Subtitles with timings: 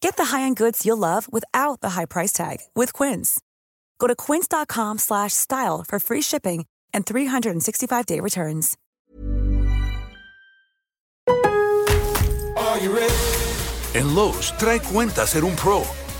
[0.00, 3.40] Get the high-end goods you'll love without the high price tag with Quince.
[3.98, 8.76] Go to quince.com slash style for free shipping and 365-day returns.
[13.94, 15.84] En Lowe's, trae cuenta ser un pro.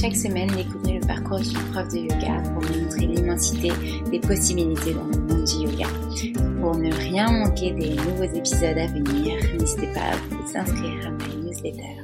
[0.00, 3.70] Chaque semaine, découvrez le parcours d'une prof de yoga pour vous montrer l'immensité
[4.12, 5.88] des possibilités dans le monde du yoga.
[6.60, 11.10] Pour ne rien manquer des nouveaux épisodes à venir, n'hésitez pas à vous inscrire à
[11.10, 11.96] ma newsletter.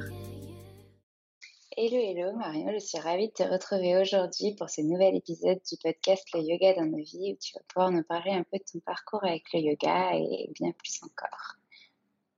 [1.77, 5.77] Hello, hello, Marion, je suis ravie de te retrouver aujourd'hui pour ce nouvel épisode du
[5.81, 8.63] podcast Le Yoga dans nos vies où tu vas pouvoir nous parler un peu de
[8.73, 11.55] ton parcours avec le yoga et bien plus encore.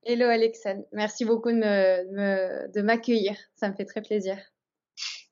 [0.03, 4.37] Hello Alexandre, merci beaucoup de m'accueillir, ça me fait très plaisir.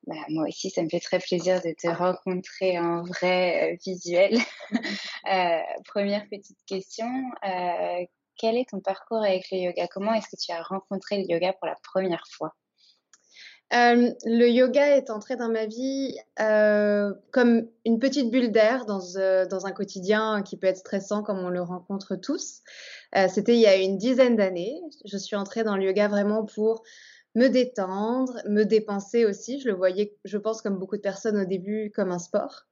[0.07, 4.37] Bah, moi aussi, ça me fait très plaisir de te rencontrer en vrai euh, visuel.
[5.31, 7.07] euh, première petite question,
[7.43, 8.05] euh,
[8.37, 9.87] quel est ton parcours avec le yoga?
[9.87, 12.53] Comment est-ce que tu as rencontré le yoga pour la première fois?
[13.73, 18.99] Euh, le yoga est entré dans ma vie euh, comme une petite bulle d'air dans,
[19.49, 22.61] dans, un quotidien qui peut être stressant comme on le rencontre tous.
[23.27, 24.79] C'était il y a une dizaine d'années.
[25.05, 26.83] Je suis entrée dans le yoga vraiment pour
[27.35, 29.59] me détendre, me dépenser aussi.
[29.59, 32.65] Je le voyais, je pense, comme beaucoup de personnes au début, comme un sport.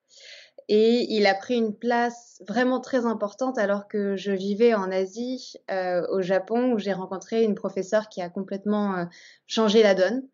[0.69, 5.55] Et il a pris une place vraiment très importante alors que je vivais en Asie,
[5.69, 9.05] euh, au Japon, où j'ai rencontré une professeure qui a complètement euh,
[9.45, 10.25] changé la donne,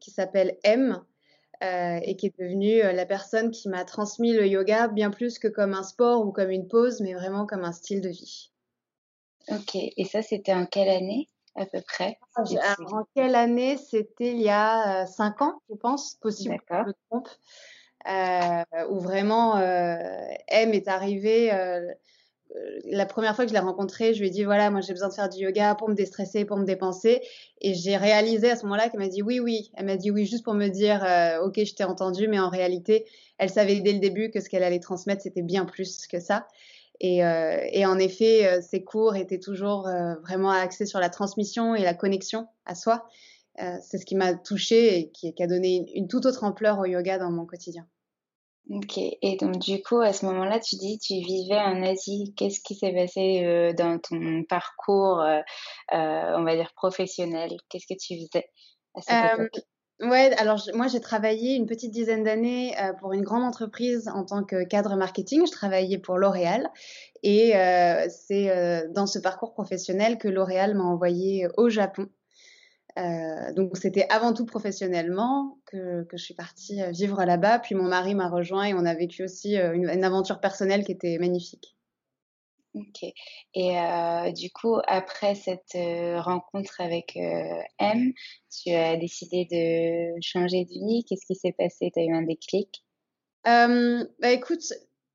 [0.00, 1.00] qui s'appelle M,
[1.62, 5.38] euh, et qui est devenue euh, la personne qui m'a transmis le yoga bien plus
[5.38, 8.50] que comme un sport ou comme une pause, mais vraiment comme un style de vie.
[9.48, 11.28] Ok, et ça c'était en quelle année?
[11.56, 12.42] À peu près ah,
[12.92, 13.76] En quelle année?
[13.76, 17.28] C'était il y a euh, cinq ans, je pense, possible que je me trompe,
[18.08, 19.96] euh, où vraiment euh,
[20.48, 21.52] M est arrivé.
[21.52, 21.92] Euh,
[22.84, 25.08] la première fois que je l'ai rencontré, je lui ai dit voilà, moi j'ai besoin
[25.08, 27.20] de faire du yoga pour me déstresser, pour me dépenser.
[27.60, 29.70] Et j'ai réalisé à ce moment-là qu'elle m'a dit oui, oui.
[29.74, 32.48] Elle m'a dit oui juste pour me dire euh, ok, je t'ai entendu, mais en
[32.48, 33.06] réalité,
[33.38, 36.46] elle savait dès le début que ce qu'elle allait transmettre, c'était bien plus que ça.
[37.00, 41.10] Et, euh, et, en effet, euh, ces cours étaient toujours euh, vraiment axés sur la
[41.10, 43.06] transmission et la connexion à soi.
[43.80, 46.78] C'est ce qui m'a touchée et qui, qui, a donné une, une, toute autre ampleur
[46.78, 47.86] au yoga dans mon quotidien.
[48.68, 52.34] Ok, et donc du coup, à ce moment-là, tu dis tu vivais en Asie.
[52.36, 55.40] Qu'est-ce qui s'est passé euh, dans ton parcours, euh,
[55.90, 57.56] on va dire professionnel?
[57.68, 58.50] Qu'est-ce que tu faisais
[58.94, 59.64] à cette époque?
[60.00, 64.44] Ouais, alors moi j'ai travaillé une petite dizaine d'années pour une grande entreprise en tant
[64.44, 65.46] que cadre marketing.
[65.46, 66.68] Je travaillais pour L'Oréal
[67.22, 67.52] et
[68.10, 72.10] c'est dans ce parcours professionnel que L'Oréal m'a envoyé au Japon
[72.98, 77.58] euh, donc c'était avant tout professionnellement que, que je suis partie euh, vivre là-bas.
[77.58, 80.92] Puis mon mari m'a rejoint et on a vécu aussi euh, une, aventure personnelle qui
[80.92, 81.75] était magnifique.
[82.76, 83.02] Ok.
[83.54, 85.76] Et euh, du coup, après cette
[86.22, 88.12] rencontre avec M,
[88.50, 91.04] tu as décidé de changer de vie.
[91.08, 91.90] Qu'est-ce qui s'est passé?
[91.92, 92.84] Tu as eu un déclic?
[93.44, 94.72] Bah écoute,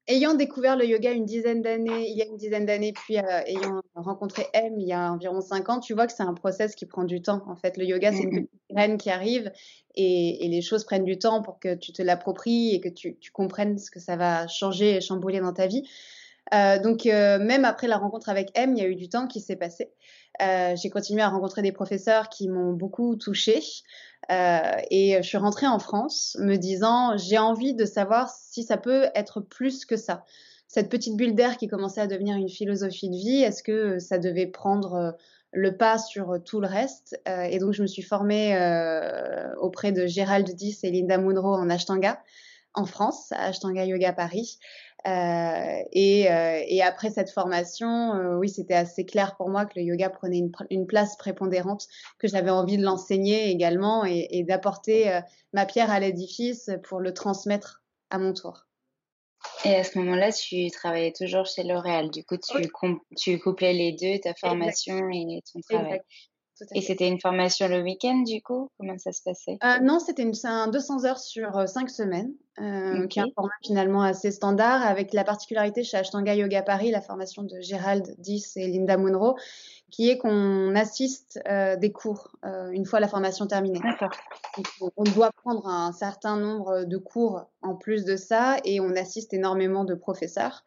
[0.08, 3.42] ayant découvert le yoga une dizaine d'années, il y a une dizaine d'années, puis euh,
[3.46, 6.75] ayant rencontré M il y a environ cinq ans, tu vois que c'est un process
[6.75, 7.42] qui prend du temps.
[7.48, 9.52] En fait, le yoga, c'est une petite graine qui arrive
[9.96, 13.18] et, et, les choses prennent du temps pour que tu te l'appropries et que tu,
[13.19, 15.84] tu, comprennes ce que ça va changer et chambouler dans ta vie.
[16.53, 19.27] Euh, donc, euh, même après la rencontre avec M, il y a eu du temps
[19.27, 19.91] qui s'est passé.
[20.41, 23.61] Euh, j'ai continué à rencontrer des professeurs qui m'ont beaucoup touchée.
[24.31, 24.59] Euh,
[24.89, 29.07] et je suis rentrée en France me disant j'ai envie de savoir si ça peut
[29.15, 30.25] être plus que ça.
[30.67, 34.19] Cette petite bulle d'air qui commençait à devenir une philosophie de vie, est-ce que ça
[34.19, 35.11] devait prendre euh,
[35.51, 37.19] le pas sur tout le reste?
[37.27, 38.55] Euh, Et donc je me suis formée
[39.59, 42.21] auprès de Gérald Diss et Linda Munro en Ashtanga
[42.73, 44.59] en France, à Ashtanga Yoga Paris.
[45.07, 49.80] Euh, et, euh, et, après cette formation, euh, oui, c'était assez clair pour moi que
[49.80, 51.88] le yoga prenait une, une place prépondérante,
[52.19, 55.19] que j'avais envie de l'enseigner également et, et d'apporter
[55.53, 58.68] ma pierre à l'édifice pour le transmettre à mon tour.
[59.65, 62.12] Et à ce moment-là, tu travaillais toujours chez L'Oréal.
[62.12, 62.98] Du coup, tu, oui.
[63.18, 66.01] tu couplais les deux, ta formation et ton travail.
[66.74, 68.69] Et c'était une formation le week-end, du coup?
[68.78, 69.58] Comment ça se passait?
[69.63, 73.08] Euh, Non, c'était un 200 heures sur euh, 5 semaines, euh, okay.
[73.08, 77.02] qui est un format finalement assez standard, avec la particularité chez Ashtanga Yoga Paris, la
[77.02, 79.38] formation de Gérald Diss et Linda Munro,
[79.90, 83.80] qui est qu'on assiste euh, des cours euh, une fois la formation terminée.
[84.96, 89.34] On doit prendre un certain nombre de cours en plus de ça, et on assiste
[89.34, 90.63] énormément de professeurs.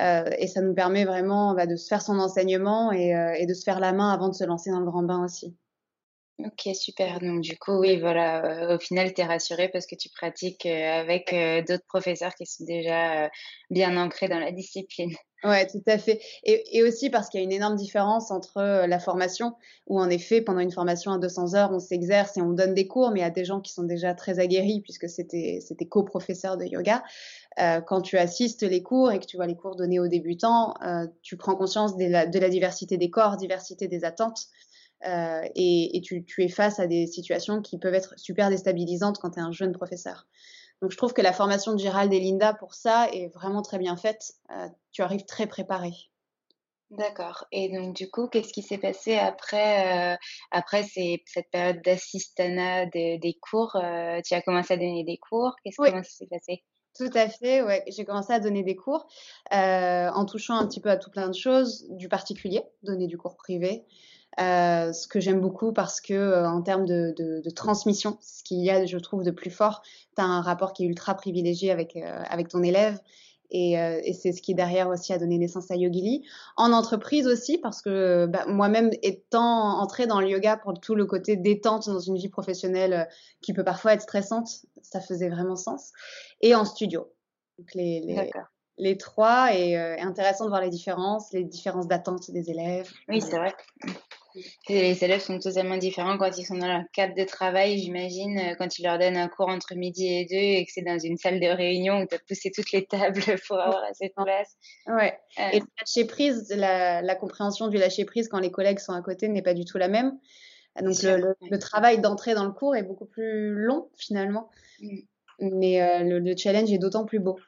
[0.00, 3.46] Euh, et ça nous permet vraiment bah, de se faire son enseignement et, euh, et,
[3.46, 5.56] de se faire la main avant de se lancer dans le grand bain aussi.
[6.40, 7.20] Ok, super.
[7.20, 10.66] Donc du coup, oui, voilà, euh, au final, tu es rassurée parce que tu pratiques
[10.66, 11.32] avec
[11.68, 13.30] d'autres professeurs qui sont déjà
[13.70, 15.14] bien ancrés dans la discipline.
[15.44, 16.20] Ouais, tout à fait.
[16.42, 19.54] Et, et aussi parce qu'il y a une énorme différence entre la formation,
[19.86, 22.88] où en effet, pendant une formation à 200 heures, on s'exerce et on donne des
[22.88, 26.64] cours, mais a des gens qui sont déjà très aguerris puisque c'était c'était co-professeur de
[26.64, 27.04] yoga.
[27.58, 30.74] Euh, quand tu assistes les cours et que tu vois les cours donnés aux débutants,
[30.82, 34.46] euh, tu prends conscience de la, de la, diversité des corps, diversité des attentes.
[35.06, 39.18] Euh, et, et tu, tu, es face à des situations qui peuvent être super déstabilisantes
[39.18, 40.26] quand tu es un jeune professeur.
[40.80, 43.78] Donc je trouve que la formation de Gérald et Linda pour ça est vraiment très
[43.78, 44.34] bien faite.
[44.92, 45.92] Tu arrives très préparé.
[46.90, 47.46] D'accord.
[47.50, 50.16] Et donc du coup, qu'est-ce qui s'est passé après euh,
[50.50, 55.18] après ces, cette période d'assistanat de, des cours euh, Tu as commencé à donner des
[55.18, 55.54] cours?
[55.64, 55.90] Qu'est-ce oui.
[55.90, 56.62] ça s'est passé?
[56.96, 57.82] Tout à fait, ouais.
[57.88, 59.06] J'ai commencé à donner des cours
[59.52, 63.18] euh, en touchant un petit peu à tout plein de choses, du particulier, donner du
[63.18, 63.84] cours privé,
[64.40, 68.42] euh, ce que j'aime beaucoup parce que euh, en termes de, de, de transmission, ce
[68.42, 69.82] qu'il y a, je trouve, de plus fort,
[70.16, 72.98] tu un rapport qui est ultra privilégié avec, avec ton élève.
[73.56, 76.26] Et, euh, et c'est ce qui derrière aussi a donné naissance à Yogili.
[76.56, 81.06] En entreprise aussi, parce que bah, moi-même étant entrée dans le yoga pour tout le
[81.06, 83.04] côté détente dans une vie professionnelle euh,
[83.42, 84.48] qui peut parfois être stressante,
[84.82, 85.92] ça faisait vraiment sens.
[86.40, 87.12] Et en studio.
[87.60, 88.28] Donc les, les,
[88.76, 92.90] les trois, et euh, intéressant de voir les différences, les différences d'attente des élèves.
[93.08, 93.54] Oui, c'est vrai.
[94.68, 98.54] Les élèves sont totalement différents quand ils sont dans leur cadre de travail, j'imagine, euh,
[98.56, 101.16] quand tu leur donnes un cours entre midi et deux et que c'est dans une
[101.16, 104.56] salle de réunion où tu as poussé toutes les tables pour avoir assez de place.
[104.86, 105.16] Ouais.
[105.38, 105.50] Euh...
[105.52, 109.02] Et le lâcher prise, la, la, compréhension du lâcher prise quand les collègues sont à
[109.02, 110.18] côté n'est pas du tout la même.
[110.80, 114.50] Donc le, le, le, travail d'entrée dans le cours est beaucoup plus long finalement.
[114.80, 114.98] Mm.
[115.38, 117.38] Mais euh, le, le challenge est d'autant plus beau.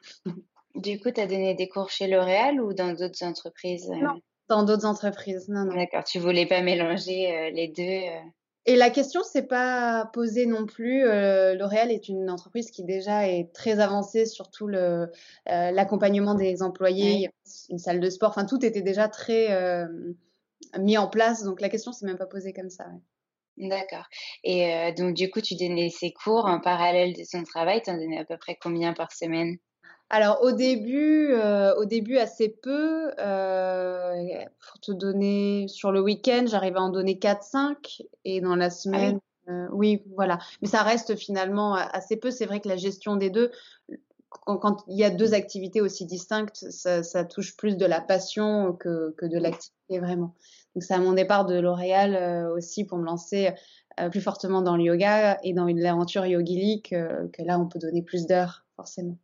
[0.75, 4.63] Du coup, tu as donné des cours chez L'Oréal ou dans d'autres entreprises Non, dans
[4.63, 5.47] d'autres entreprises.
[5.49, 5.75] Non, non.
[5.75, 7.83] D'accord, tu voulais pas mélanger euh, les deux.
[7.83, 8.29] Euh...
[8.65, 11.05] Et la question s'est pas posée non plus.
[11.05, 15.09] Euh, L'Oréal est une entreprise qui déjà est très avancée sur tout le
[15.45, 17.53] l'accompagnement des employés, oui.
[17.69, 18.29] une salle de sport.
[18.29, 19.87] Enfin, tout était déjà très
[20.77, 21.43] mis en place.
[21.43, 22.87] Donc la question s'est même pas posée comme ça.
[23.57, 23.69] Ouais.
[23.69, 24.05] D'accord.
[24.43, 27.81] Et donc du coup, tu donnais ces cours en parallèle de ton travail.
[27.81, 29.55] Tu en donnais à peu près combien par semaine?
[30.09, 33.11] Alors au début, euh, au début assez peu.
[33.19, 34.13] Euh,
[34.59, 39.19] pour te donner sur le week-end, j'arrive à en donner 4-5 et dans la semaine,
[39.47, 39.53] ah oui.
[39.53, 40.03] Euh, oui.
[40.15, 40.39] voilà.
[40.61, 42.31] Mais ça reste finalement assez peu.
[42.31, 43.51] C'est vrai que la gestion des deux,
[44.45, 49.13] quand, il y a deux activités aussi distinctes, ça, touche plus de la passion que,
[49.17, 50.35] que de l'activité vraiment.
[50.75, 53.51] Donc c'est à mon départ de L'Oréal euh, aussi pour me lancer
[53.99, 57.79] euh, plus fortement dans le yoga et dans l'aventure yogili que, que là on peut
[57.79, 59.17] donner plus d'heures forcément.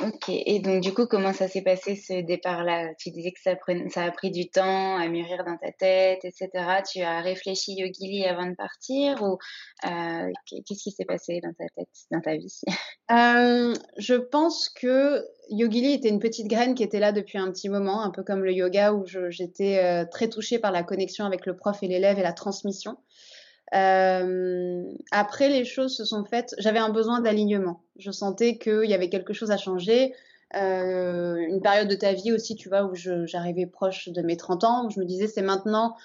[0.00, 2.94] Ok, et donc du coup, comment ça s'est passé ce départ-là?
[2.98, 3.52] Tu disais que ça,
[4.02, 6.48] a pris du temps à mûrir dans ta tête, etc.
[6.90, 9.38] Tu as réfléchi Yogili avant de partir ou
[9.84, 12.60] euh, qu'est-ce qui s'est passé dans ta tête, dans ta vie?
[13.10, 17.68] Euh, Je pense que Yogili était une petite graine qui était là depuis un petit
[17.68, 21.44] moment, un peu comme le yoga où j'étais euh, très touchée par la connexion avec
[21.44, 22.96] le prof et l'élève et la transmission.
[23.74, 26.54] Euh, après, les choses se sont faites.
[26.58, 27.82] J'avais un besoin d'alignement.
[27.96, 30.14] Je sentais qu'il y avait quelque chose à changer.
[30.54, 34.64] Euh, une période de ta vie aussi, tu vois, où j'arrivais proche de mes 30
[34.64, 35.96] ans, où je me disais c'est maintenant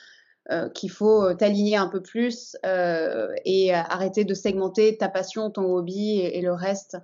[0.52, 5.66] euh, qu'il faut t'aligner un peu plus euh, et arrêter de segmenter ta passion, ton
[5.66, 6.98] hobby et le reste.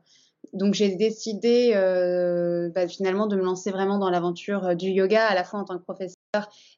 [0.51, 5.33] Donc j'ai décidé euh, bah, finalement de me lancer vraiment dans l'aventure du yoga, à
[5.33, 6.15] la fois en tant que professeur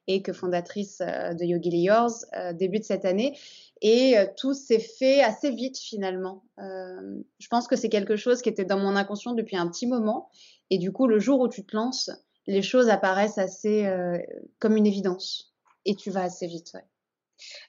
[0.07, 3.35] et que fondatrice de Yogi Yours début de cette année.
[3.81, 6.43] Et euh, tout s'est fait assez vite finalement.
[6.59, 9.87] Euh, je pense que c'est quelque chose qui était dans mon inconscient depuis un petit
[9.87, 10.29] moment.
[10.69, 12.09] Et du coup, le jour où tu te lances,
[12.47, 14.17] les choses apparaissent assez euh,
[14.59, 15.53] comme une évidence.
[15.85, 16.71] Et tu vas assez vite.
[16.73, 16.83] Ouais.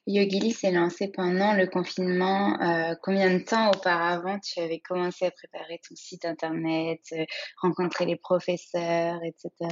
[0.05, 2.57] Yogili s'est lancé pendant le confinement.
[3.01, 7.01] combien de temps auparavant tu avais commencé à préparer ton site internet,
[7.61, 9.69] rencontrer les professeurs, etc.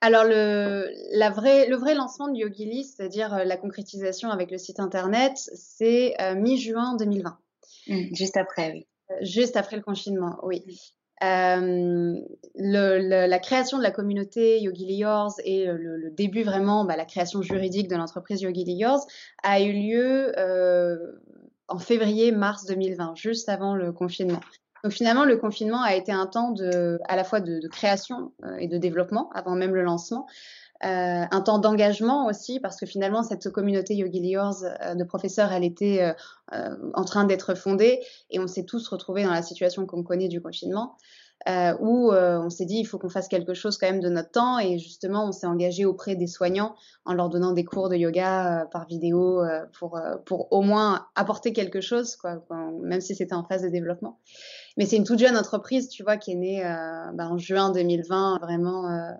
[0.00, 4.58] Alors, le, la vraie, le vrai lancement de Yogili, c'est-à-dire euh, la concrétisation avec le
[4.58, 7.38] site internet, c'est euh, mi-juin 2020.
[7.88, 8.86] Mmh, juste après, oui.
[9.10, 10.64] Euh, juste après le confinement, oui.
[11.22, 12.20] Mmh.
[12.56, 17.40] le, la création de la communauté Yogili Yours et le, début vraiment, bah, la création
[17.40, 19.06] juridique de l'entreprise Yogili Yours
[19.42, 20.32] a eu lieu
[21.68, 24.40] en février-mars 2020, juste avant le confinement.
[24.84, 28.56] Donc finalement, le confinement a été un temps de, à la fois de, création euh,
[28.58, 30.26] et de développement avant même le lancement.
[30.84, 35.52] Euh, un temps d'engagement aussi, parce que finalement, cette communauté Yogi Liors euh, de professeurs,
[35.52, 36.14] elle était
[36.94, 40.40] en train d'être fondée et on s'est tous retrouvés dans la situation qu'on connaît du
[40.40, 40.96] confinement.
[41.48, 44.08] Euh, où euh, on s'est dit il faut qu'on fasse quelque chose quand même de
[44.08, 47.88] notre temps et justement on s'est engagé auprès des soignants en leur donnant des cours
[47.88, 49.44] de yoga euh, par vidéo
[49.78, 52.42] pour, pour au moins apporter quelque chose, quoi,
[52.82, 54.18] même si c'était en phase de développement.
[54.76, 56.62] Mais c'est une toute jeune entreprise, tu vois, qui est née
[57.14, 59.14] bah, en juin 2020, vraiment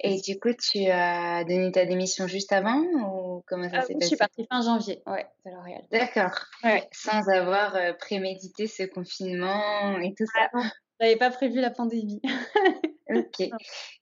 [0.00, 3.94] et du coup, tu as donné ta démission juste avant ou comment ça ah s'est
[3.94, 5.82] passé Je suis partie fin janvier, ouais, de L'Oréal.
[5.90, 6.38] D'accord.
[6.64, 6.88] Ouais.
[6.92, 10.48] Sans avoir euh, prémédité ce confinement et tout ça.
[10.54, 12.20] Ah, J'avais pas prévu la pandémie.
[13.10, 13.50] ok.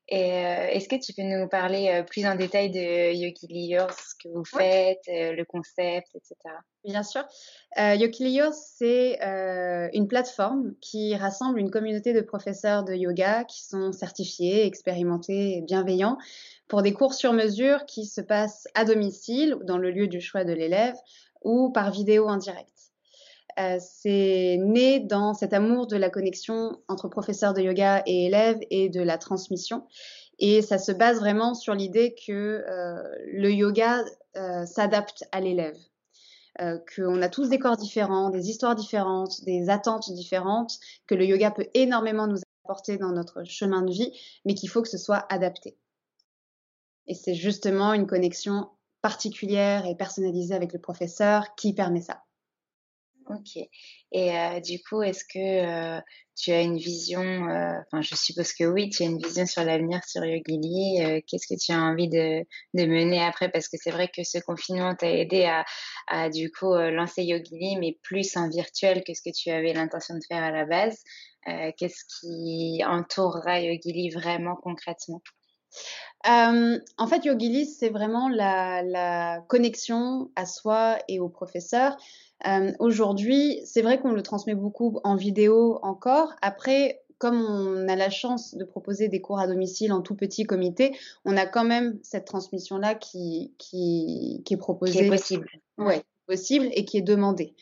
[0.09, 3.93] Et euh, est-ce que tu peux nous parler euh, plus en détail de Yoki Leaders,
[3.93, 6.37] ce que vous faites, euh, le concept, etc.
[6.85, 7.25] Bien sûr.
[7.79, 9.19] Euh, Yoki c'est
[9.95, 15.63] une plateforme qui rassemble une communauté de professeurs de yoga qui sont certifiés, expérimentés et
[15.63, 16.19] bienveillants
[16.69, 20.45] pour des cours sur mesure qui se passent à domicile, dans le lieu du choix
[20.45, 20.97] de l'élève,
[21.43, 22.74] ou par vidéo en direct.
[23.59, 28.59] Euh, c'est né dans cet amour de la connexion entre professeurs de yoga et élèves
[28.71, 29.87] et de la transmission.
[30.39, 34.05] Et ça se base vraiment sur l'idée que euh, le yoga
[34.37, 35.77] euh, s'adapte à l'élève.
[36.97, 41.51] qu'on a tous des corps différents, des histoires différentes, des attentes différentes, que le yoga
[41.51, 44.13] peut énormément nous apporter dans notre chemin de vie,
[44.45, 45.77] mais qu'il faut que ce soit adapté.
[47.07, 48.71] Et c'est justement une connexion
[49.03, 52.25] particulière et personnalisée avec le professeur qui permet ça.
[53.29, 53.57] Ok.
[54.13, 56.01] Et euh, du coup, est-ce que euh,
[56.37, 59.65] tu as une vision, euh, enfin je suppose que oui, tu as une vision sur
[59.65, 61.23] l'avenir sur Yogili.
[61.27, 63.51] Qu'est-ce que tu as envie de, de mener après?
[63.51, 65.65] Parce que c'est vrai que ce confinement t'a aidé à,
[66.07, 70.17] à, du coup lancer Yogili, mais plus en virtuel que ce que tu avais l'intention
[70.17, 71.03] de faire à la base.
[71.77, 75.23] Qu'est-ce qui entourera Yogili vraiment concrètement?
[76.27, 81.97] En fait, Yogili, c'est vraiment la, la, connexion à soi et au professeur.
[82.47, 86.35] Euh, Aujourd'hui, c'est vrai qu'on le transmet beaucoup en vidéo encore.
[86.43, 90.45] Après, comme on a la chance de proposer des cours à domicile en tout petit
[90.45, 94.99] comité, on a quand même cette transmission-là qui, qui, qui, est proposée.
[94.99, 95.49] Qui est possible.
[95.79, 97.55] Ouais, possible et qui est demandée.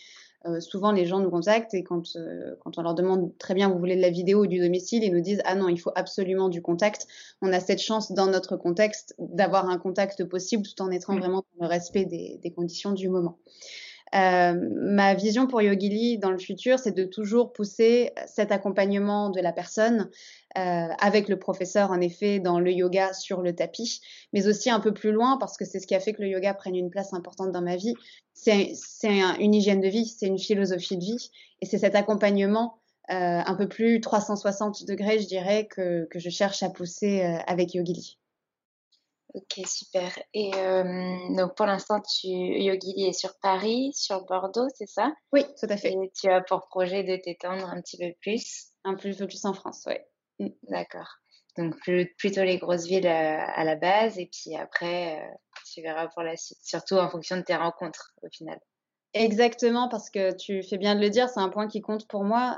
[0.45, 3.69] Euh, souvent, les gens nous contactent et quand, euh, quand on leur demande très bien,
[3.69, 5.93] vous voulez de la vidéo ou du domicile, ils nous disent, ah non, il faut
[5.95, 7.07] absolument du contact.
[7.41, 11.19] On a cette chance dans notre contexte d'avoir un contact possible tout en étant mmh.
[11.19, 13.39] vraiment dans le respect des, des conditions du moment.
[14.15, 19.41] Euh, ma vision pour Yogili dans le futur, c'est de toujours pousser cet accompagnement de
[19.41, 20.11] la personne
[20.59, 24.03] euh, avec le professeur, en effet, dans le yoga sur le tapis,
[24.33, 26.29] mais aussi un peu plus loin, parce que c'est ce qui a fait que le
[26.29, 27.95] yoga prenne une place importante dans ma vie.
[28.35, 31.31] C'est une hygiène de vie, c'est une philosophie de vie,
[31.63, 32.79] et c'est cet accompagnement
[33.09, 38.19] un peu plus 360 degrés, je dirais, que, que je cherche à pousser avec Yogili.
[39.35, 40.11] Ok, super.
[40.35, 40.51] Et
[41.37, 45.13] donc pour l'instant, tu Yogili est sur Paris, sur Bordeaux, c'est ça?
[45.33, 45.93] Oui, tout à fait.
[45.93, 48.67] Et tu as pour projet de t'étendre un petit peu plus?
[48.85, 49.95] Un peu plus en France, oui.
[50.39, 50.49] Mmh.
[50.69, 51.09] D'accord.
[51.57, 51.75] Donc
[52.19, 55.23] plutôt les grosses villes à la base et puis après,
[55.73, 58.59] tu verras pour la suite, surtout en fonction de tes rencontres au final.
[59.15, 62.25] Exactement, parce que tu fais bien de le dire, c'est un point qui compte pour
[62.25, 62.57] moi.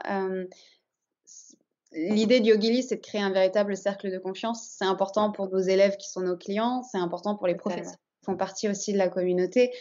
[1.95, 4.67] L'idée de Yogili, c'est de créer un véritable cercle de confiance.
[4.79, 8.25] C'est important pour nos élèves qui sont nos clients, c'est important pour les professeurs qui
[8.27, 9.73] font partie aussi de la communauté.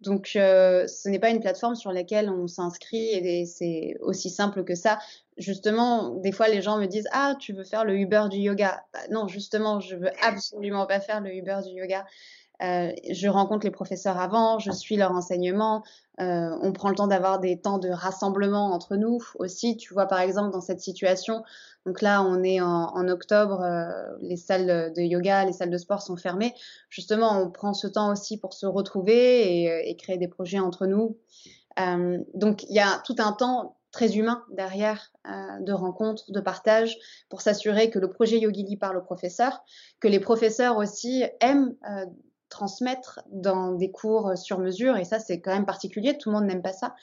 [0.00, 4.64] Donc, euh, ce n'est pas une plateforme sur laquelle on s'inscrit et c'est aussi simple
[4.64, 4.98] que ça.
[5.36, 8.82] Justement, des fois, les gens me disent Ah, tu veux faire le Uber du yoga?
[8.94, 12.06] Bah, Non, justement, je veux absolument pas faire le Uber du yoga.
[12.62, 15.82] Euh, je rencontre les professeurs avant, je suis leur enseignement.
[16.20, 19.76] Euh, on prend le temps d'avoir des temps de rassemblement entre nous aussi.
[19.76, 21.42] Tu vois, par exemple, dans cette situation,
[21.86, 23.90] donc là, on est en, octobre, euh,
[24.20, 26.54] les salles de yoga, les salles de sport sont fermées.
[26.90, 30.86] Justement, on prend ce temps aussi pour se retrouver et, et créer des projets entre
[30.86, 31.16] nous.
[32.34, 35.10] donc, il y a tout un temps très humain derrière
[35.60, 36.98] de rencontres, de partage,
[37.30, 39.64] pour s'assurer que le projet Yogili parle aux professeurs,
[40.00, 41.74] que les professeurs aussi aiment
[42.50, 44.96] transmettre dans des cours sur mesure.
[44.96, 46.18] Et ça, c'est quand même particulier.
[46.18, 46.94] Tout le monde n'aime pas ça.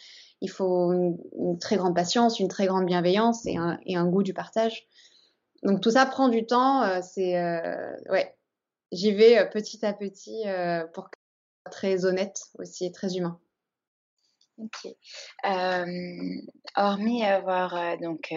[0.42, 4.24] Il faut une, très grande patience, une très grande bienveillance et un, et un, goût
[4.24, 4.88] du partage.
[5.64, 6.84] Donc tout ça prend du temps.
[6.84, 8.36] Euh, c'est euh, ouais,
[8.92, 10.44] j'y vais euh, petit à petit
[10.94, 11.18] pour que
[11.64, 13.40] soit très honnête aussi et très humain.
[14.60, 14.92] Ok.
[16.76, 18.34] hormis avoir donc,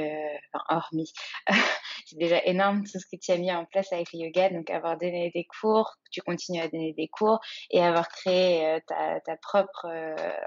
[0.69, 1.13] hormis,
[2.11, 4.69] c'est déjà énorme tout ce que tu as mis en place avec le yoga, donc
[4.71, 7.41] avoir donné des cours, tu continues à donner des cours
[7.71, 9.87] et avoir créé ta, ta, propre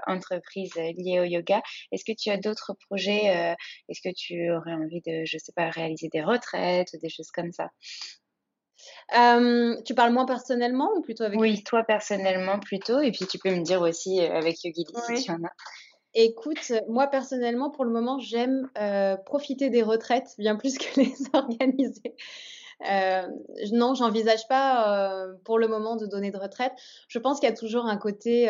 [0.06, 1.62] entreprise liée au yoga.
[1.92, 3.56] Est-ce que tu as d'autres projets
[3.88, 7.30] Est-ce que tu aurais envie de, je sais pas, réaliser des retraites ou des choses
[7.30, 7.70] comme ça?
[9.84, 13.00] Tu parles moi personnellement ou plutôt avec Oui, toi personnellement plutôt.
[13.00, 15.52] Et puis tu peux me dire aussi avec Yogi si tu en as.
[16.14, 18.68] Écoute, moi personnellement, pour le moment, j'aime
[19.26, 22.14] profiter des retraites bien plus que les organiser.
[22.90, 23.26] Euh,
[23.72, 26.72] non, j'envisage pas pour le moment de donner de retraite.
[27.08, 28.46] Je pense qu'il y a toujours un côté,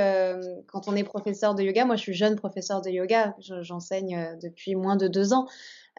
[0.67, 4.75] quand on est professeur de yoga, moi je suis jeune professeur de yoga, j'enseigne depuis
[4.75, 5.47] moins de deux ans.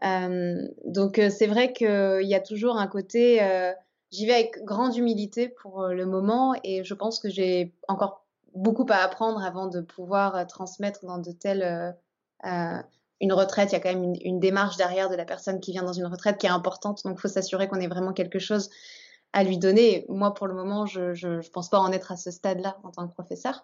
[0.01, 3.41] donc c'est vrai qu'il y a toujours un côté
[4.15, 8.24] j'y vais avec grande humilité pour euh, le moment et je pense que j'ai encore
[8.55, 11.95] beaucoup à apprendre avant de pouvoir euh, transmettre dans de telles
[12.45, 12.81] euh,
[13.21, 13.71] une retraite.
[13.71, 16.05] Il y a quand même une, démarche derrière de la personne qui vient dans une
[16.05, 17.03] retraite qui est importante.
[17.03, 18.69] Donc, il faut s'assurer qu'on ait vraiment quelque chose
[19.33, 20.05] à lui donner.
[20.09, 23.07] Moi, pour le moment, je ne pense pas en être à ce stade-là en tant
[23.07, 23.63] que professeur.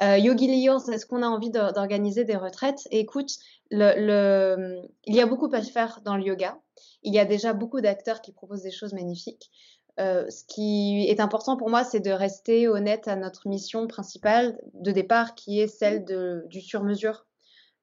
[0.00, 2.88] Yogi Liors, est-ce qu'on a envie d'organiser des retraites?
[2.90, 3.30] Écoute,
[3.70, 6.58] le, le, il y a beaucoup à faire dans le yoga.
[7.02, 9.50] Il y a déjà beaucoup d'acteurs qui proposent des choses magnifiques.
[9.98, 14.58] Euh, ce qui est important pour moi, c'est de rester honnête à notre mission principale
[14.74, 16.04] de départ, qui est celle
[16.48, 17.26] du sur-mesure,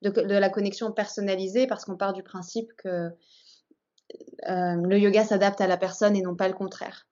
[0.02, 3.10] de, la connexion personnalisée, parce qu'on part du principe que
[4.48, 7.06] euh, le yoga s'adapte à la personne et non pas le contraire.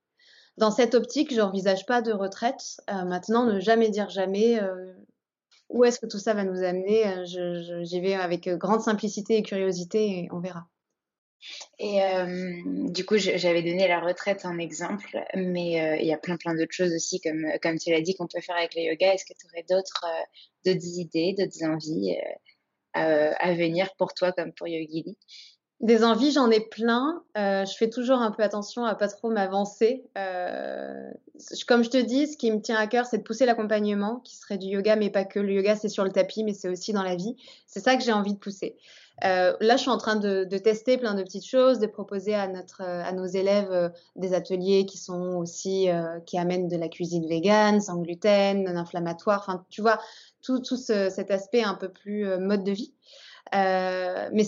[0.56, 2.80] Dans cette optique, je n'envisage pas de retraite.
[2.90, 4.58] Euh, maintenant, ne jamais dire jamais
[5.68, 7.04] où est-ce que tout ça va nous amener.
[7.26, 10.66] J'y vais avec grande simplicité et curiosité et on verra.
[11.78, 12.00] Et
[12.90, 16.72] du coup, j'avais donné la retraite en exemple, mais il y a plein plein d'autres
[16.72, 19.14] choses aussi, comme, comme tu l'as dit, qu'on peut faire avec le yoga.
[19.14, 20.06] Est-ce que tu aurais d'autres
[20.64, 22.16] d'autres idées, d'autres envies
[22.94, 25.16] à venir pour toi comme pour Yogili
[25.80, 27.22] des envies, j'en ai plein.
[27.34, 30.04] je fais toujours un peu attention à pas trop m'avancer.
[31.66, 34.36] comme je te dis, ce qui me tient à cœur, c'est de pousser l'accompagnement, qui
[34.36, 35.38] serait du yoga, mais pas que.
[35.38, 37.36] Le yoga, c'est sur le tapis, mais c'est aussi dans la vie.
[37.66, 38.76] C'est ça que j'ai envie de pousser.
[39.24, 42.48] Euh, là, je suis en train de, tester plein de petites choses, de proposer à,
[42.48, 46.88] notre, à nos élèves euh, des ateliers qui sont aussi, euh, qui amènent de la
[46.88, 49.40] cuisine végane, sans gluten, non inflammatoire.
[49.40, 49.98] Enfin, tu vois,
[50.42, 52.94] tout, tout cet aspect un peu plus mode de vie.
[53.52, 54.46] mais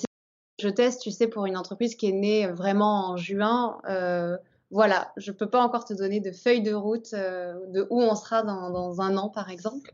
[0.61, 3.81] je teste, tu sais, pour une entreprise qui est née vraiment en juin.
[4.71, 8.43] voilà, je peux pas encore te donner de feuille de route de où on sera
[8.43, 9.93] dans, dans un an, par exemple.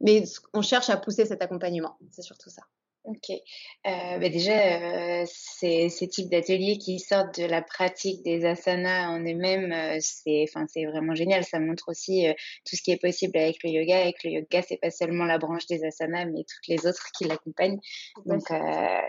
[0.00, 0.24] Mais
[0.54, 1.96] on cherche à pousser cet accompagnement.
[2.10, 2.62] C'est surtout ça.
[3.06, 3.30] Ok.
[3.30, 9.10] Euh, bah déjà, euh, ces, ces, types d'ateliers qui sortent de la pratique des asanas
[9.10, 11.44] en eux-mêmes, euh, c'est, enfin, c'est vraiment génial.
[11.44, 12.32] Ça montre aussi euh,
[12.68, 13.98] tout ce qui est possible avec le yoga.
[13.98, 17.28] Avec le yoga, c'est pas seulement la branche des asanas, mais toutes les autres qui
[17.28, 17.78] l'accompagnent.
[18.24, 18.42] Donc,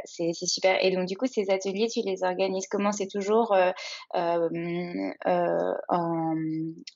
[0.05, 0.77] c'est, c'est super.
[0.85, 2.91] Et donc, du coup, ces ateliers, tu les organises comment?
[2.91, 3.57] C'est toujours
[4.13, 4.49] en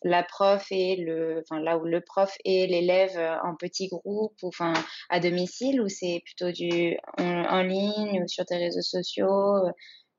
[0.04, 4.50] la prof et le, enfin, là où le prof et l'élève en petits groupes, ou
[4.50, 4.74] enfin,
[5.10, 9.62] à domicile, ou c'est plutôt du en, ligne ou sur tes réseaux sociaux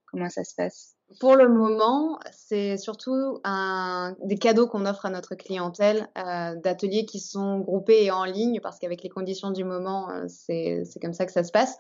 [0.07, 0.95] Comment ça se passe?
[1.21, 7.05] Pour le moment, c'est surtout un, des cadeaux qu'on offre à notre clientèle, euh, d'ateliers
[7.07, 11.13] qui sont groupés et en ligne, parce qu'avec les conditions du moment, euh, c'est comme
[11.13, 11.77] ça que ça se passe.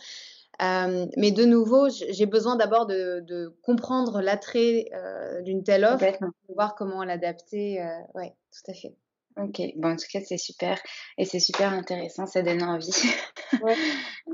[0.60, 6.18] Euh, mais de nouveau, j'ai besoin d'abord de, de, comprendre l'attrait euh, d'une telle offre,
[6.18, 7.82] pour voir comment l'adapter.
[7.82, 8.94] Euh, oui, tout à fait.
[9.38, 10.78] Ok, bon, en tout cas, c'est super
[11.16, 12.92] et c'est super intéressant, ça donne envie.
[13.60, 13.76] Ouais.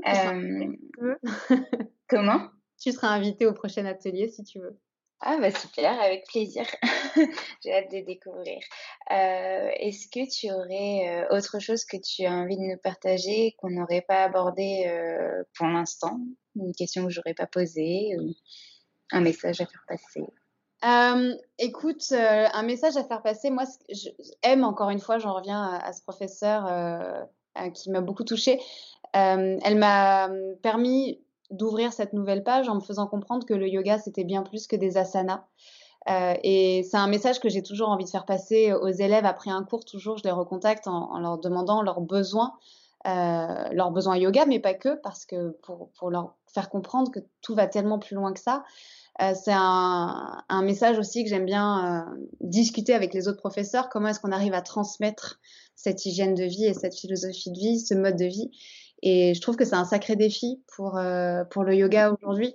[2.09, 2.49] Comment?
[2.79, 4.79] Tu seras invité au prochain atelier si tu veux.
[5.21, 6.65] Ah bah super, avec plaisir.
[7.63, 8.59] J'ai hâte de découvrir.
[9.11, 13.53] Euh, Est-ce que tu aurais euh, autre chose que tu as envie de nous partager
[13.57, 16.21] qu'on n'aurait pas abordé euh, pour l'instant?
[16.55, 18.33] Une question que j'aurais pas posée ou
[19.11, 20.23] un message à faire passer?
[20.85, 23.49] Euh, écoute, euh, un message à faire passer.
[23.49, 27.25] Moi, j'aime encore une fois, j'en reviens à, à, ce professeur euh,
[27.73, 28.59] qui m'a beaucoup touchée.
[29.13, 30.29] elle m'a
[30.61, 31.19] permis
[31.51, 34.75] d'ouvrir cette nouvelle page en me faisant comprendre que le yoga, c'était bien plus que
[34.75, 35.43] des asanas.
[36.09, 39.51] Euh, et c'est un message que j'ai toujours envie de faire passer aux élèves après
[39.51, 39.85] un cours.
[39.85, 42.53] Toujours, je les recontacte en, leur demandant leurs besoins,
[43.07, 47.53] euh, leurs besoins yoga, mais pas que, parce que pour, leur faire comprendre que tout
[47.53, 48.63] va tellement plus loin que ça.
[49.21, 53.89] Euh, c'est un, message aussi que j'aime bien euh, discuter avec les autres professeurs.
[53.89, 55.39] Comment est-ce qu'on arrive à transmettre
[55.75, 58.51] cette hygiène de vie et cette philosophie de vie, ce mode de vie?
[59.01, 62.53] Et je trouve que c'est un sacré défi pour, euh, pour le yoga aujourd'hui.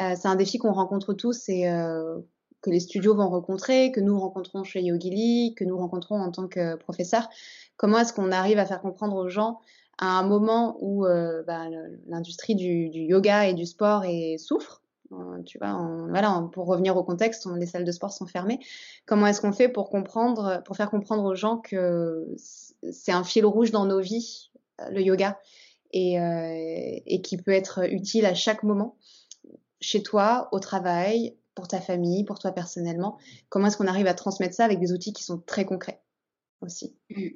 [0.00, 2.18] Euh, c'est un défi qu'on rencontre tous et euh,
[2.62, 6.48] que les studios vont rencontrer, que nous rencontrons chez Yogili, que nous rencontrons en tant
[6.48, 7.28] que professeurs.
[7.76, 9.58] Comment est-ce qu'on arrive à faire comprendre aux gens
[9.98, 11.66] à un moment où bah,
[12.06, 14.04] l'industrie du, yoga et du sport
[14.38, 14.81] souffre?
[15.44, 18.58] Tu vois, voilà, pour revenir au contexte, on, les salles de sport sont fermées.
[19.06, 23.44] Comment est-ce qu'on fait pour comprendre, pour faire comprendre aux gens que c'est un fil
[23.46, 24.50] rouge dans nos vies,
[24.90, 25.38] le yoga,
[25.92, 28.96] et, euh, et qui peut être utile à chaque moment,
[29.80, 33.18] chez toi, au travail, pour ta famille, pour toi personnellement.
[33.48, 36.02] Comment est-ce qu'on arrive à transmettre ça avec des outils qui sont très concrets
[36.60, 36.96] aussi?
[37.10, 37.28] Mmh.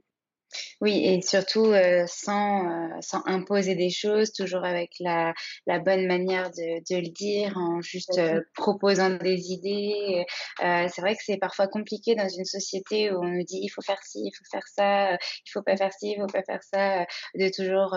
[0.80, 5.34] Oui, et surtout euh, sans, euh, sans imposer des choses, toujours avec la,
[5.66, 10.24] la bonne manière de, de le dire, en juste euh, proposant des idées.
[10.58, 13.82] C'est vrai que c'est parfois compliqué dans une société où on nous dit il faut
[13.82, 16.62] faire ci, il faut faire ça, il faut pas faire ci, il faut pas faire
[16.62, 17.96] ça, de toujours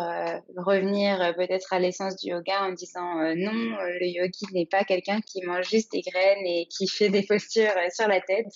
[0.57, 5.41] revenir peut-être à l'essence du yoga en disant non, le yogi n'est pas quelqu'un qui
[5.43, 8.53] mange juste des graines et qui fait des postures sur la tête.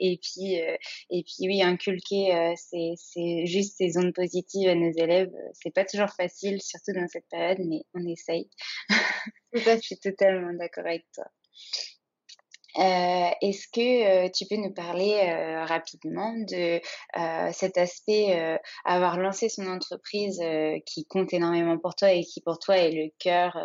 [0.00, 5.32] et puis et puis oui, inculquer c'est c'est juste ces ondes positives à nos élèves.
[5.54, 8.48] C'est pas toujours facile, surtout dans cette période, mais on essaye.
[9.52, 11.24] Je suis totalement d'accord avec toi.
[12.78, 16.80] Euh, Est-ce que euh, tu peux nous parler euh, rapidement de
[17.18, 22.22] euh, cet aspect, euh, avoir lancé son entreprise euh, qui compte énormément pour toi et
[22.22, 23.58] qui pour toi est le cœur,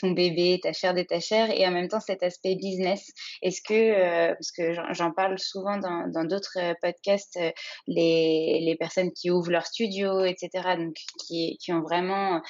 [0.00, 3.12] ton bébé, ta chair de ta chair, et en même temps cet aspect business?
[3.42, 7.38] Est-ce que, parce que j'en parle souvent dans d'autres podcasts,
[7.86, 10.94] les, les personnes qui ouvrent leur studio, etc., donc
[11.26, 12.40] qui, qui ont vraiment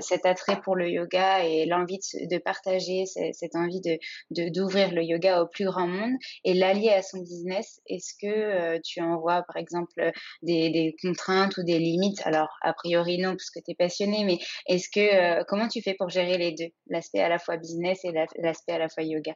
[0.00, 3.98] cet attrait pour le yoga et l'envie de, de, partager cette envie de,
[4.30, 7.80] de d'ouvrir le yoga au plus grand monde et l'allier à son business.
[7.86, 12.20] Est-ce que euh, tu en vois par exemple des, contraintes ou des limites?
[12.24, 15.82] Alors a priori non parce que tu es passionné, mais est-ce que euh, comment tu
[15.82, 19.02] fais pour gérer les deux, l'aspect à la fois business et l'aspect à la fois
[19.02, 19.34] yoga?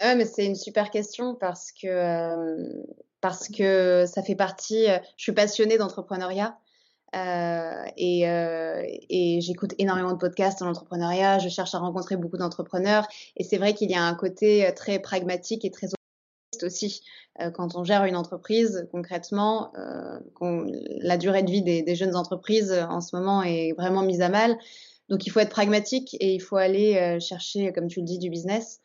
[0.00, 2.82] Ah, mais c'est une super question parce que euh,
[3.20, 4.86] parce que ça fait partie.
[5.16, 6.58] Je suis passionnée d'entrepreneuriat
[7.14, 11.38] euh, et, euh, et j'écoute énormément de podcasts en entrepreneuriat.
[11.38, 13.06] Je cherche à rencontrer beaucoup d'entrepreneurs.
[13.36, 15.88] Et c'est vrai qu'il y a un côté euh, très pragmatique et très
[16.62, 17.02] aussi
[17.40, 19.72] euh, quand on gère une entreprise concrètement.
[20.40, 24.56] La durée de vie des, jeunes entreprises en ce moment est vraiment mise à mal.
[25.08, 28.30] Donc il faut être pragmatique et il faut aller chercher, comme tu le dis, du
[28.30, 28.80] business.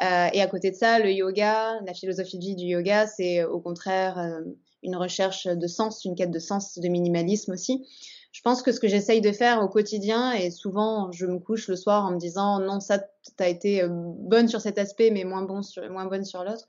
[0.00, 3.60] Et à côté de ça, le yoga, la philosophie de vie du yoga, c'est au
[3.60, 4.42] contraire
[4.82, 7.86] une recherche de sens, une quête de sens, de minimalisme aussi.
[8.32, 11.68] Je pense que ce que j'essaye de faire au quotidien, et souvent je me couche
[11.68, 13.04] le soir en me disant non, ça,
[13.36, 16.66] t'as été euh, bonne sur cet aspect, mais moins, bon sur, moins bonne sur l'autre,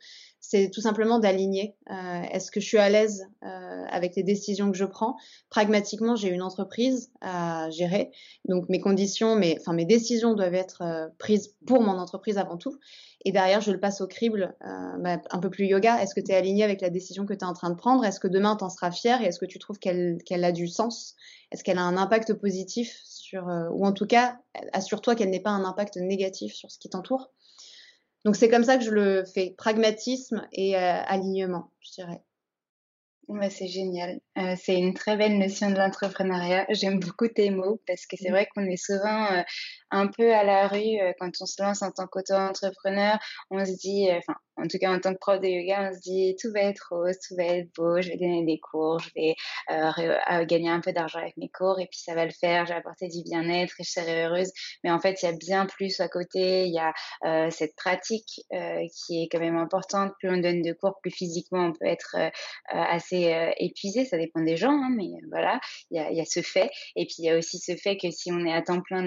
[0.54, 1.76] c'est tout simplement d'aligner.
[1.90, 5.18] Euh, Est-ce que je suis à l'aise euh, avec les décisions que je prends
[5.50, 8.12] Pragmatiquement, j'ai une entreprise à gérer,
[8.48, 12.58] donc mes conditions, mes, enfin mes décisions doivent être euh, prises pour mon entreprise avant
[12.58, 12.78] tout.
[13.26, 16.04] Et derrière, je le passe au crible, un peu plus yoga.
[16.04, 18.04] Est-ce que tu es aligné avec la décision que tu es en train de prendre?
[18.04, 20.68] Est-ce que demain, tu en seras fier Et est-ce que tu trouves qu'elle a du
[20.68, 21.16] sens?
[21.50, 24.40] Est-ce qu'elle a un impact positif sur, ou en tout cas,
[24.74, 27.32] assure-toi qu'elle n'ait pas un impact négatif sur ce qui t'entoure?
[28.26, 32.24] Donc c'est comme ça que je le fais, pragmatisme et euh, alignement, je dirais.
[33.30, 34.20] Ouais, c'est génial.
[34.38, 36.66] Euh, c'est une très belle notion de l'entrepreneuriat.
[36.70, 38.34] J'aime beaucoup tes mots parce que c'est mmh.
[38.34, 39.42] vrai qu'on est souvent euh,
[39.92, 43.18] un peu à la rue euh, quand on se lance en tant qu'auto-entrepreneur.
[43.50, 46.00] On se dit, enfin, en tout cas en tant que prof de yoga, on se
[46.00, 49.10] dit tout va être rose, tout va être beau, je vais donner des cours, je
[49.16, 49.36] vais
[50.46, 52.78] gagner un peu d'argent avec mes cours et puis ça va le faire, je vais
[52.78, 54.52] apporter du bien-être et je serai heureuse.
[54.84, 56.66] Mais en fait, il y a bien plus à côté.
[56.66, 60.14] Il y a cette pratique qui est quand même importante.
[60.20, 62.16] Plus on donne de cours, plus physiquement on peut être
[62.70, 65.60] assez euh, épuisé, ça dépend des gens, hein, mais voilà,
[65.92, 66.70] il y a, y a, ce fait.
[66.96, 69.04] Et puis il y a aussi ce fait que si on est à temps plein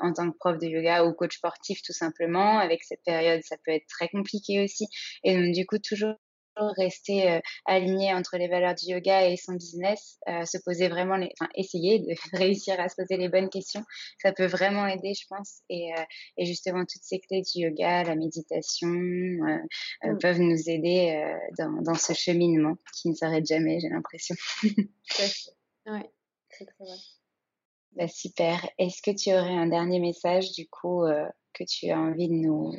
[0.00, 3.56] en tant que prof de yoga ou coach sportif, tout simplement, avec cette période, ça
[3.64, 4.87] peut être très compliqué aussi.
[5.24, 6.14] Et donc du coup, toujours
[6.76, 11.16] rester euh, aligné entre les valeurs du yoga et son business, euh, se poser vraiment
[11.16, 13.84] les, enfin essayer de réussir à se poser les bonnes questions,
[14.22, 15.60] ça peut vraiment aider, je pense.
[15.68, 16.02] Et, euh,
[16.36, 20.18] et justement toutes ces clés du yoga, la méditation, mm.
[20.20, 21.22] peuvent nous aider
[21.58, 24.34] dans, dans, ce cheminement qui ne s'arrête jamais, j'ai l'impression.
[24.62, 26.02] oui,
[26.50, 26.96] c'est très vrai.
[27.92, 28.68] Bah, super.
[28.78, 31.04] Est-ce que tu aurais un dernier message du coup
[31.58, 32.72] que tu as envie de nous,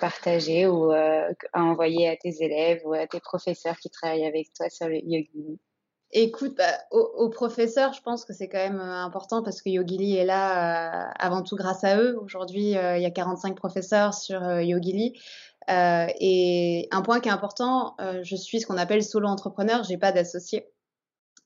[0.00, 4.52] partager ou euh, à envoyer à tes élèves ou à tes professeurs qui travaillent avec
[4.52, 5.58] toi sur le Yogili?
[6.14, 10.16] Écoute, bah, aux, professeurs, je pense que c'est quand même euh, important parce que Yogili
[10.16, 12.18] est là euh, avant tout grâce à eux.
[12.20, 15.18] Aujourd'hui, il y a 45 professeurs sur Yogili.
[15.68, 20.12] et un point qui est important, je suis ce qu'on appelle solo entrepreneur, j'ai pas
[20.12, 20.71] d'associé.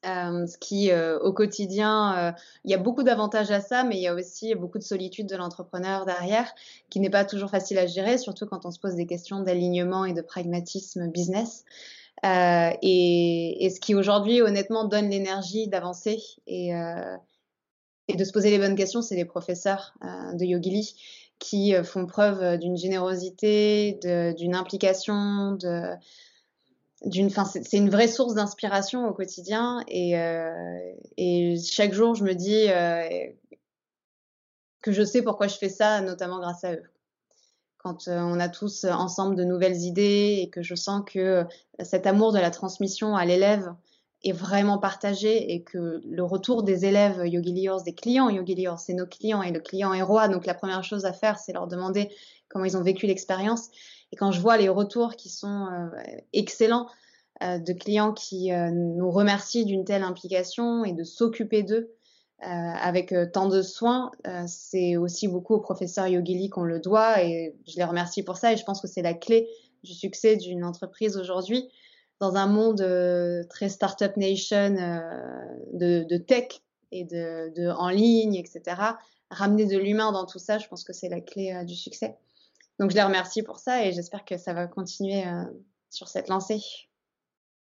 [0.04, 2.32] Euh, ce qui, euh, au quotidien, euh,
[2.64, 5.26] il y a beaucoup d'avantages à ça, mais il y a aussi beaucoup de solitude
[5.26, 6.52] de l'entrepreneur derrière,
[6.90, 10.04] qui n'est pas toujours facile à gérer, surtout quand on se pose des questions d'alignement
[10.04, 11.64] et de pragmatisme business.
[12.24, 16.70] Et, et, ce qui aujourd'hui, honnêtement, donne l'énergie d'avancer et,
[18.08, 19.94] et, de se poser les bonnes questions, c'est les professeurs
[20.32, 20.96] de Yogili
[21.38, 23.98] qui font preuve d'une générosité,
[24.36, 25.82] d'une implication, de
[27.06, 32.24] d'une fin c'est une vraie source d'inspiration au quotidien et, euh, et chaque jour je
[32.24, 33.08] me dis euh,
[34.82, 36.82] que je sais pourquoi je fais ça notamment grâce à eux.
[37.78, 41.44] Quand euh, on a tous ensemble de nouvelles idées et que je sens que
[41.80, 43.72] cet amour de la transmission à l'élève
[44.24, 49.06] est vraiment partagé et que le retour des élèves Yogi des clients Yogi c'est nos
[49.06, 50.26] clients et le client est roi.
[50.26, 52.10] Donc la première chose à faire c'est leur demander
[52.48, 53.70] comment ils ont vécu l'expérience
[54.12, 55.88] et quand je vois les retours qui sont euh,
[56.32, 56.86] excellents
[57.42, 61.92] euh, de clients qui euh, nous remercient d'une telle implication et de s'occuper d'eux
[62.38, 64.10] avec tant de soins,
[64.46, 68.52] c'est aussi beaucoup au professeur Yogili qu'on le doit et je les remercie pour ça
[68.52, 69.48] et je pense que c'est la clé
[69.84, 71.66] du succès d'une entreprise aujourd'hui
[72.20, 72.86] dans un monde
[73.48, 74.76] très startup nation
[75.72, 76.60] de, de, tech
[76.92, 78.82] et de, de, en ligne, etc.
[79.30, 82.18] Ramener de l'humain dans tout ça, je pense que c'est la clé du succès.
[82.78, 85.44] Donc je les remercie pour ça et j'espère que ça va continuer euh,
[85.90, 86.60] sur cette lancée.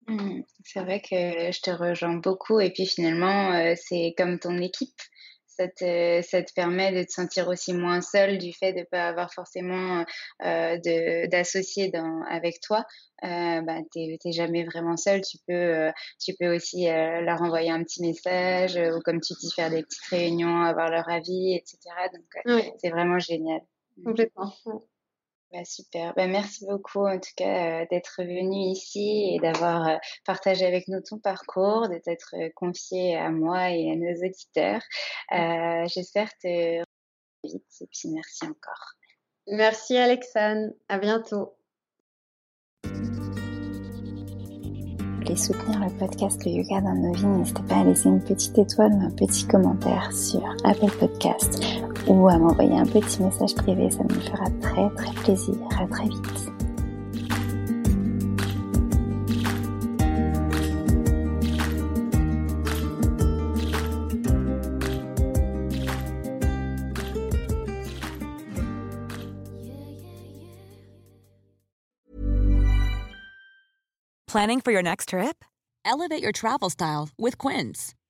[0.08, 1.16] Mmh, c'est vrai que
[1.52, 5.00] je te rejoins beaucoup et puis finalement euh, c'est comme ton équipe.
[5.46, 8.86] Ça te, ça te, permet de te sentir aussi moins seul du fait de ne
[8.86, 10.04] pas avoir forcément
[10.44, 11.92] euh, d'associés
[12.28, 12.84] avec toi.
[13.24, 15.22] Euh, bah, tu n'es jamais vraiment seul.
[15.22, 19.70] Tu peux, tu peux aussi leur envoyer un petit message ou comme tu dis, faire
[19.70, 21.78] des petites réunions, avoir leur avis, etc.
[22.12, 23.62] Donc c'est vraiment génial.
[24.04, 24.52] Complètement.
[25.54, 26.16] Bah, super.
[26.16, 30.88] Bah, merci beaucoup en tout cas euh, d'être venu ici et d'avoir euh, partagé avec
[30.88, 34.82] nous ton parcours, de t'être euh, confié à moi et à nos auditeurs.
[35.94, 36.80] J'espère te
[37.44, 38.94] vite et puis merci encore.
[39.46, 40.72] Merci Alexandre.
[40.90, 41.54] À bientôt.
[45.22, 48.58] voulez soutenir le podcast Le Yoga dans nos vies, n'hésitez pas à laisser une petite
[48.58, 51.64] étoile ou un petit commentaire sur Apple Podcast
[52.08, 55.56] ou à m'envoyer un petit message privé, ça me fera très très plaisir.
[55.80, 56.54] À très vite.
[74.34, 75.46] Planning for your next trip?
[75.86, 77.94] Elevate your travel style with Quince.